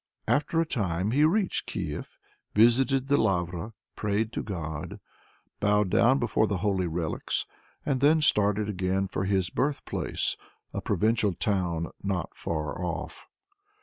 [0.27, 2.17] After a time he reached Kief,
[2.55, 4.99] visited the Lavra, prayed to God,
[5.59, 7.45] bowed down before the holy relics,
[7.85, 10.35] and then started again for his birthplace,
[10.73, 13.27] a provincial town not far off.